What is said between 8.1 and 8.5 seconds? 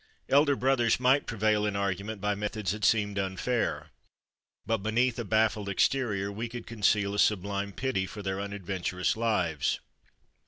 their